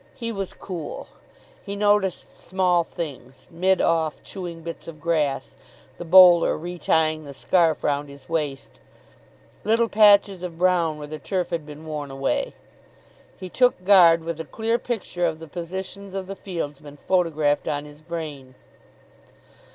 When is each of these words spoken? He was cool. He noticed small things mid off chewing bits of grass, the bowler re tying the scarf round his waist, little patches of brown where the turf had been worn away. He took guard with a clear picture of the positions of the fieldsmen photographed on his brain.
He 0.15 0.31
was 0.31 0.53
cool. 0.53 1.09
He 1.63 1.75
noticed 1.75 2.35
small 2.35 2.83
things 2.83 3.47
mid 3.51 3.79
off 3.79 4.23
chewing 4.23 4.61
bits 4.63 4.87
of 4.87 4.99
grass, 4.99 5.57
the 5.99 6.03
bowler 6.03 6.57
re 6.57 6.79
tying 6.79 7.23
the 7.23 7.35
scarf 7.35 7.83
round 7.83 8.09
his 8.09 8.27
waist, 8.27 8.79
little 9.63 9.87
patches 9.87 10.41
of 10.41 10.57
brown 10.57 10.97
where 10.97 11.05
the 11.05 11.19
turf 11.19 11.51
had 11.51 11.67
been 11.67 11.85
worn 11.85 12.09
away. 12.09 12.53
He 13.39 13.47
took 13.47 13.83
guard 13.85 14.23
with 14.23 14.39
a 14.39 14.45
clear 14.45 14.79
picture 14.79 15.27
of 15.27 15.37
the 15.37 15.47
positions 15.47 16.15
of 16.15 16.25
the 16.25 16.35
fieldsmen 16.35 16.97
photographed 16.97 17.67
on 17.67 17.85
his 17.85 18.01
brain. 18.01 18.55